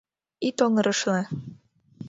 [0.47, 1.21] Ит оҥырешле!